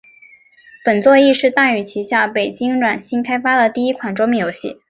[0.83, 4.79] 本作亦是大宇旗下北京软星开发的第一款桌面游戏。